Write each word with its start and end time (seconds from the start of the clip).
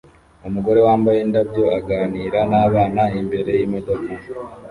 Umugore 0.47 0.79
wambaye 0.87 1.19
indabyo 1.25 1.63
aganira 1.77 2.39
nabana 2.49 3.03
imbere 3.19 3.51
yimodoka 3.59 4.11